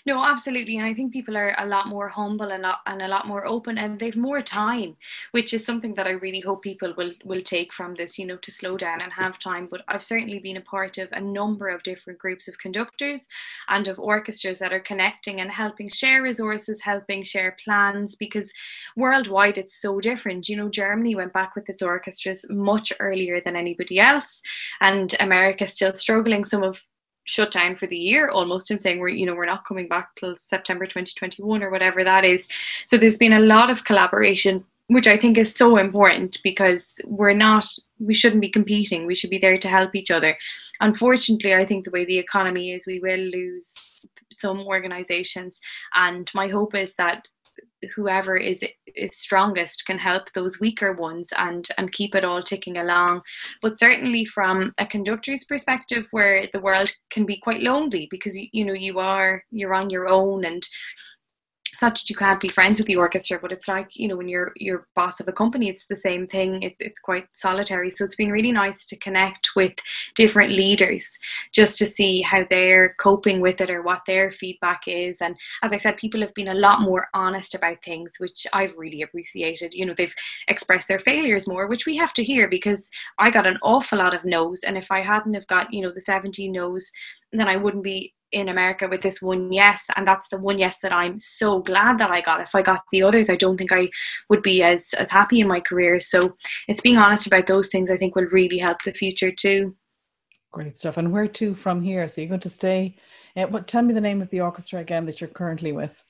[0.05, 0.77] No, absolutely.
[0.77, 3.77] And I think people are a lot more humble and, and a lot more open
[3.77, 4.95] and they've more time,
[5.31, 8.37] which is something that I really hope people will, will take from this, you know,
[8.37, 9.67] to slow down and have time.
[9.69, 13.27] But I've certainly been a part of a number of different groups of conductors
[13.69, 18.51] and of orchestras that are connecting and helping share resources, helping share plans, because
[18.95, 20.49] worldwide it's so different.
[20.49, 24.41] You know, Germany went back with its orchestras much earlier than anybody else,
[24.79, 26.45] and America still struggling.
[26.45, 26.81] Some of
[27.23, 30.15] shut down for the year almost and saying we're you know we're not coming back
[30.15, 32.47] till September 2021 or whatever that is.
[32.87, 37.33] So there's been a lot of collaboration which I think is so important because we're
[37.33, 37.65] not
[37.99, 39.05] we shouldn't be competing.
[39.05, 40.37] We should be there to help each other.
[40.81, 45.59] Unfortunately I think the way the economy is we will lose some organizations.
[45.93, 47.27] And my hope is that
[47.95, 48.63] whoever is
[48.95, 53.21] is strongest can help those weaker ones and and keep it all ticking along.
[53.61, 58.65] But certainly from a conductor's perspective where the world can be quite lonely because you
[58.65, 60.63] know you are you're on your own and
[61.81, 64.15] it's not that you can't be friends with the orchestra, but it's like you know
[64.15, 66.61] when you're you're boss of a company, it's the same thing.
[66.61, 67.89] It's it's quite solitary.
[67.89, 69.73] So it's been really nice to connect with
[70.13, 71.09] different leaders
[71.51, 75.21] just to see how they're coping with it or what their feedback is.
[75.21, 78.77] And as I said, people have been a lot more honest about things, which I've
[78.77, 79.73] really appreciated.
[79.73, 80.13] You know, they've
[80.49, 84.13] expressed their failures more, which we have to hear because I got an awful lot
[84.13, 86.91] of no's, and if I hadn't have got you know the 17 no's,
[87.31, 90.77] then I wouldn't be in America with this one yes, and that's the one yes
[90.81, 92.41] that I'm so glad that I got.
[92.41, 93.89] If I got the others, I don't think I
[94.29, 95.99] would be as as happy in my career.
[95.99, 96.35] So
[96.67, 99.75] it's being honest about those things I think will really help the future too.
[100.51, 100.97] Great stuff.
[100.97, 102.07] And where to from here?
[102.07, 102.95] So you're going to stay.
[103.35, 103.67] Uh, what?
[103.67, 106.03] Tell me the name of the orchestra again that you're currently with.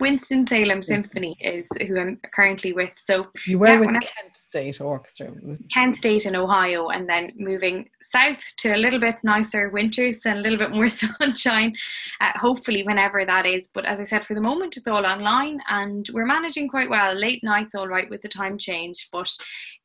[0.00, 2.90] Winston Salem Symphony is who I'm currently with.
[2.96, 5.32] So you were yeah, with Kent State Orchestra.
[5.72, 10.38] Kent State in Ohio, and then moving south to a little bit nicer winters and
[10.38, 10.88] a little bit more
[11.20, 11.74] sunshine.
[12.20, 13.68] Uh, hopefully, whenever that is.
[13.72, 17.14] But as I said, for the moment, it's all online, and we're managing quite well.
[17.14, 19.30] Late nights, all right, with the time change, but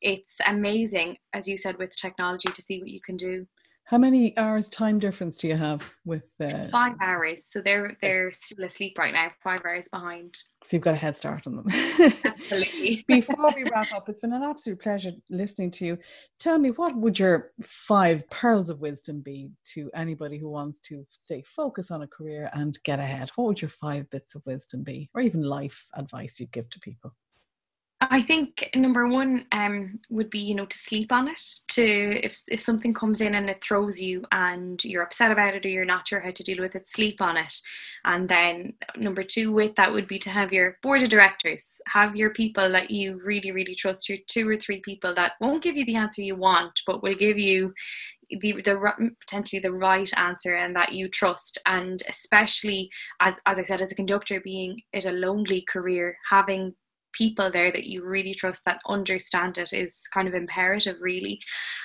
[0.00, 3.46] it's amazing, as you said, with technology to see what you can do.
[3.90, 7.46] How many hours time difference do you have with uh, five hours?
[7.48, 10.40] So they're they're still asleep right now, five hours behind.
[10.62, 11.66] So you've got a head start on them.
[12.24, 13.04] Absolutely.
[13.08, 15.98] Before we wrap up, it's been an absolute pleasure listening to you.
[16.38, 21.04] Tell me, what would your five pearls of wisdom be to anybody who wants to
[21.10, 23.30] stay focused on a career and get ahead?
[23.34, 26.78] What would your five bits of wisdom be, or even life advice you'd give to
[26.78, 27.12] people?
[28.12, 31.40] I think number one um, would be, you know, to sleep on it.
[31.68, 35.64] To if if something comes in and it throws you and you're upset about it
[35.64, 37.54] or you're not sure how to deal with it, sleep on it.
[38.04, 42.16] And then number two with that would be to have your board of directors, have
[42.16, 45.76] your people that you really really trust, your two or three people that won't give
[45.76, 47.72] you the answer you want, but will give you
[48.28, 52.88] the, the potentially the right answer and that you trust and especially
[53.20, 56.74] as as I said as a conductor being it a lonely career having
[57.12, 61.40] people there that you really trust that understand it is kind of imperative really.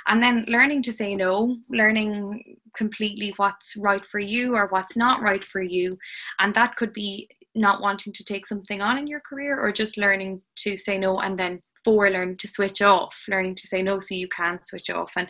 [0.07, 5.21] And then learning to say no learning completely what's right for you or what's not
[5.21, 5.97] right for you.
[6.39, 9.97] And that could be not wanting to take something on in your career or just
[9.97, 13.99] learning to say no and then for learning to switch off, learning to say no
[13.99, 15.11] so you can't switch off.
[15.15, 15.29] And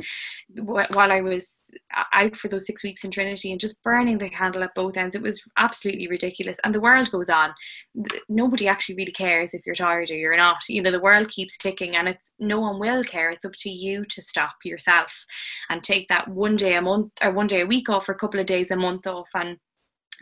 [0.64, 1.60] while I was
[2.14, 5.16] out for those six weeks in Trinity and just burning the candle at both ends,
[5.16, 6.58] it was absolutely ridiculous.
[6.64, 7.54] And the world goes on.
[8.30, 10.58] Nobody actually really cares if you're tired or you're not.
[10.70, 13.30] You know, the world keeps ticking and it's no one will care.
[13.32, 15.26] It's up to you to stop yourself
[15.70, 18.18] and take that one day a month or one day a week off or a
[18.18, 19.58] couple of days a month off and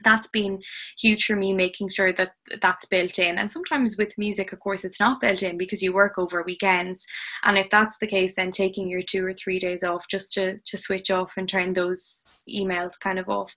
[0.04, 0.62] that's been
[0.98, 3.38] huge for me making sure that that's built in.
[3.38, 7.06] And sometimes with music of course it's not built in because you work over weekends.
[7.44, 10.58] And if that's the case then taking your two or three days off just to
[10.58, 13.54] to switch off and turn those emails kind of off.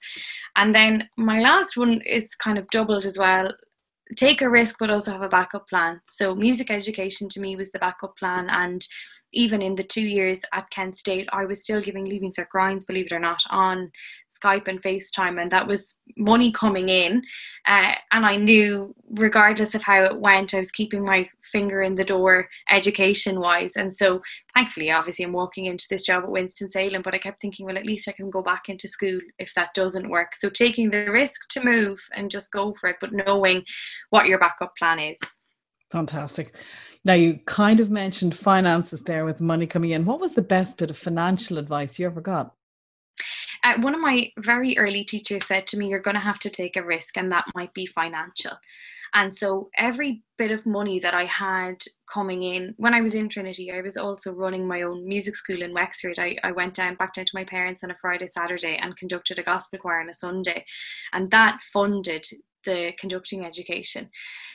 [0.57, 3.53] And then my last one is kind of doubled as well.
[4.17, 6.01] Take a risk but also have a backup plan.
[6.09, 8.49] So music education to me was the backup plan.
[8.49, 8.87] And
[9.33, 12.85] even in the two years at Kent State, I was still giving Leaving Cert grinds,
[12.85, 13.91] believe it or not, on
[14.39, 17.23] Skype and FaceTime, and that was money coming in.
[17.67, 21.95] Uh, and I knew, regardless of how it went, I was keeping my finger in
[21.95, 23.77] the door education wise.
[23.77, 24.23] And so,
[24.55, 27.79] thankfully, obviously, I'm walking into this job at Winston Salem, but I kept thinking, well,
[27.79, 30.37] at least I can go back into school if that doesn't work.
[30.37, 33.65] So, taking the risk to move and just go for it, but knowing
[34.11, 35.19] what your backup plan is.
[35.91, 36.55] Fantastic.
[37.07, 40.05] Now, you kind of mentioned finances there with money coming in.
[40.05, 42.56] What was the best bit of financial advice you ever got?
[43.67, 46.51] Uh, one of my very early teachers said to me, You're going to have to
[46.51, 48.53] take a risk, and that might be financial.
[49.13, 53.29] And so every bit of money that I had coming in when I was in
[53.29, 56.19] Trinity, I was also running my own music school in Wexford.
[56.19, 59.39] I, I went down back down to my parents on a Friday, Saturday and conducted
[59.39, 60.65] a gospel choir on a Sunday.
[61.13, 62.27] And that funded
[62.65, 64.11] the conducting education.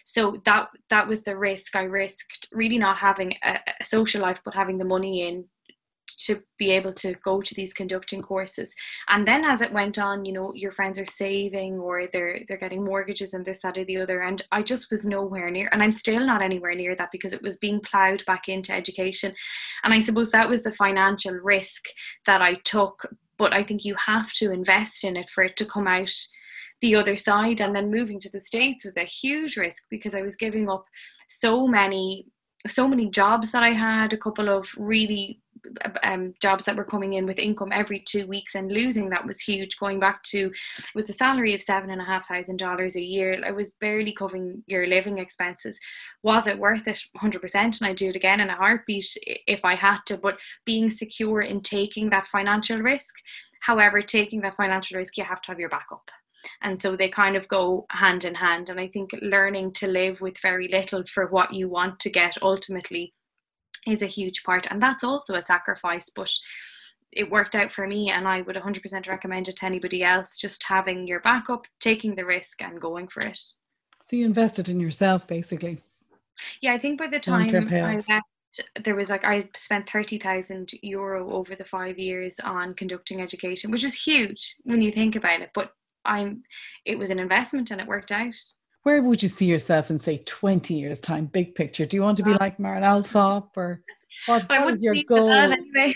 [0.05, 1.75] So that that was the risk.
[1.75, 5.45] I risked really not having a, a social life but having the money in
[6.07, 8.73] to be able to go to these conducting courses.
[9.09, 12.57] And then as it went on you know your friends are saving or they're they're
[12.57, 14.21] getting mortgages and this that or the other.
[14.21, 17.41] And i just was nowhere near and i'm still not anywhere near that because it
[17.41, 19.33] was being plowed back into education.
[19.83, 21.85] And i suppose that was the financial risk
[22.25, 25.65] that i took but i think you have to invest in it for it to
[25.65, 26.11] come out
[26.81, 27.61] the other side.
[27.61, 30.85] And then moving to the states was a huge risk because i was giving up
[31.29, 32.25] so many
[32.67, 35.40] so many jobs that i had a couple of really
[36.03, 39.39] um, jobs that were coming in with income every two weeks and losing that was
[39.39, 39.77] huge.
[39.77, 43.01] Going back to it was a salary of seven and a half thousand dollars a
[43.01, 43.41] year.
[43.45, 45.79] I was barely covering your living expenses.
[46.23, 47.03] Was it worth it?
[47.17, 49.07] 100% and I'd do it again in a heartbeat
[49.47, 50.17] if i had to.
[50.17, 53.15] But being secure in taking that financial risk
[53.61, 56.09] however taking that financial risk you have to have your backup
[56.61, 58.69] and so they kind of go hand in hand.
[58.69, 62.37] And i think learning to live with very little for what you want to get
[62.41, 63.13] ultimately
[63.87, 66.31] is a huge part and that's also a sacrifice but
[67.11, 70.63] it worked out for me and I would 100% recommend it to anybody else just
[70.63, 73.39] having your backup taking the risk and going for it.
[74.01, 75.79] So you invested in yourself basically.
[76.61, 78.25] Yeah I think by the time I left
[78.83, 83.83] there was like I spent 30,000 euro over the 5 years on conducting education which
[83.83, 85.71] was huge when you think about it but
[86.03, 86.43] I'm
[86.85, 88.35] it was an investment and it worked out
[88.83, 91.85] where would you see yourself in say 20 years time big picture?
[91.85, 93.81] Do you want to be like Marin Alsop or
[94.25, 95.31] what, what is your goal?
[95.31, 95.95] anyway.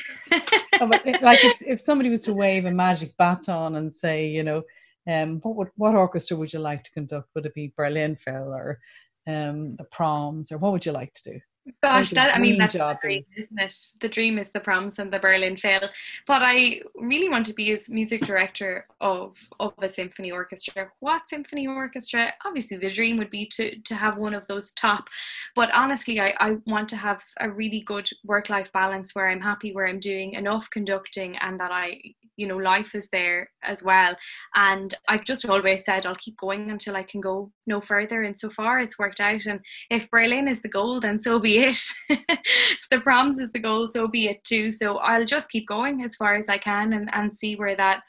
[0.81, 4.63] like if, if somebody was to wave a magic baton and say you know
[5.07, 7.29] um, what would, what orchestra would you like to conduct?
[7.35, 8.79] Would it be Berlin Phil or
[9.27, 11.39] um, the proms or what would you like to do
[11.81, 13.75] Gosh, that I mean that's the dream, isn't it?
[13.99, 15.89] The dream is the proms and the Berlin Phil.
[16.27, 20.91] But I really want to be as music director of of a symphony orchestra.
[20.99, 22.33] What symphony orchestra?
[22.45, 25.07] Obviously, the dream would be to to have one of those top.
[25.55, 29.41] But honestly, I I want to have a really good work life balance where I'm
[29.41, 31.99] happy, where I'm doing enough conducting, and that I
[32.37, 34.15] you know life is there as well
[34.55, 38.37] and i've just always said i'll keep going until i can go no further and
[38.37, 39.59] so far it's worked out and
[39.89, 41.77] if berlin is the goal then so be it
[42.09, 42.39] if
[42.91, 46.15] the proms is the goal so be it too so i'll just keep going as
[46.15, 48.03] far as i can and, and see where that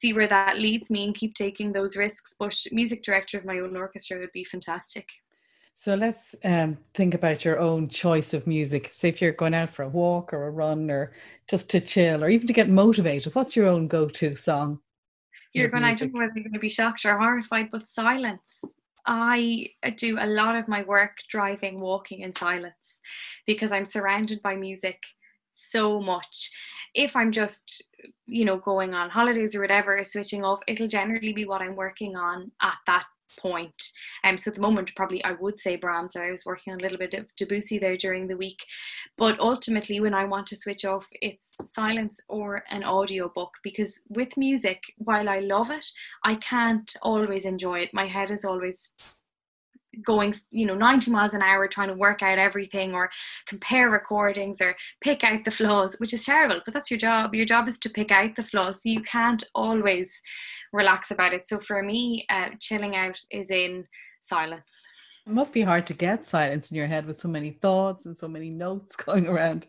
[0.00, 3.58] see where that leads me and keep taking those risks but music director of my
[3.58, 5.08] own orchestra would be fantastic
[5.74, 8.90] so let's um, think about your own choice of music.
[8.92, 11.12] Say if you're going out for a walk or a run or
[11.48, 14.80] just to chill or even to get motivated, what's your own go to song?
[15.54, 18.62] You're going, I don't know whether you're going to be shocked or horrified, but silence.
[19.06, 23.00] I uh, do a lot of my work driving, walking in silence
[23.46, 24.98] because I'm surrounded by music
[25.50, 26.50] so much.
[26.94, 27.84] If I'm just,
[28.26, 32.16] you know, going on holidays or whatever, switching off, it'll generally be what I'm working
[32.16, 33.04] on at that
[33.38, 33.92] point.
[34.24, 36.16] Um, so at the moment, probably I would say Brahms.
[36.16, 38.64] I was working on a little bit of Debussy there during the week,
[39.16, 44.00] but ultimately, when I want to switch off, it's silence or an audio book because
[44.08, 45.86] with music, while I love it,
[46.24, 47.90] I can't always enjoy it.
[47.92, 48.92] My head is always
[50.04, 53.10] going you know 90 miles an hour trying to work out everything or
[53.46, 57.34] compare recordings or pick out the flaws which is terrible but that's your job.
[57.34, 60.12] Your job is to pick out the flaws so you can't always
[60.72, 61.48] relax about it.
[61.48, 63.86] So for me uh, chilling out is in
[64.22, 64.62] silence.
[65.26, 68.16] It must be hard to get silence in your head with so many thoughts and
[68.16, 69.66] so many notes going around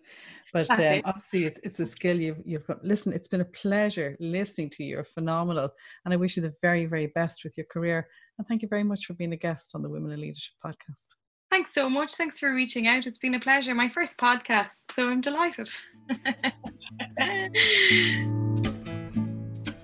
[0.53, 2.85] but um, obviously it's, it's a skill you've, you've got.
[2.85, 4.91] Listen it's been a pleasure listening to you.
[4.91, 5.69] You're phenomenal
[6.05, 8.07] and i wish you the very very best with your career
[8.37, 11.15] and thank you very much for being a guest on the Women in Leadership podcast.
[11.51, 12.15] Thanks so much.
[12.15, 13.05] Thanks for reaching out.
[13.05, 13.75] It's been a pleasure.
[13.75, 15.69] My first podcast, so I'm delighted.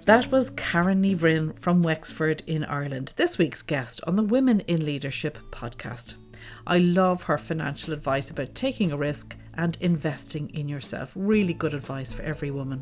[0.09, 4.61] That was Karen Ní Bhroin from Wexford in Ireland, this week's guest on the Women
[4.61, 6.15] in Leadership podcast.
[6.65, 11.11] I love her financial advice about taking a risk and investing in yourself.
[11.15, 12.81] Really good advice for every woman.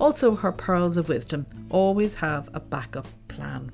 [0.00, 3.72] Also, her pearls of wisdom always have a backup plan.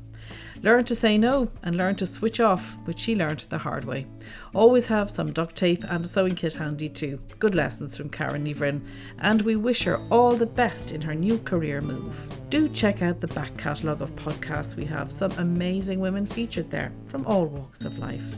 [0.62, 4.06] Learn to say no and learn to switch off, which she learned the hard way.
[4.54, 7.18] Always have some duct tape and a sewing kit handy too.
[7.38, 8.86] Good lessons from Karen Ní Bhroin,
[9.20, 12.40] and we wish her all the best in her new career move.
[12.48, 14.76] Do check out the back catalogue of podcasts.
[14.76, 18.36] We have some amazing women featured there from all walks of life.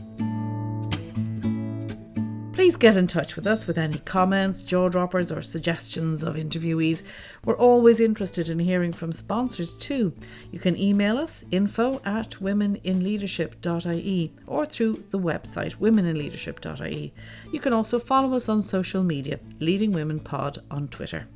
[2.59, 7.03] Please get in touch with us with any comments, jaw droppers, or suggestions of interviewees.
[7.45, 10.11] We're always interested in hearing from sponsors too.
[10.51, 17.13] You can email us info at womeninleadership.ie or through the website womeninleadership.ie.
[17.49, 21.27] You can also follow us on social media, Leading Women Pod on Twitter.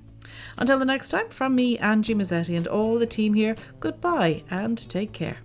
[0.58, 4.78] Until the next time, from me, Angie Mazzetti, and all the team here, goodbye and
[4.90, 5.38] take care.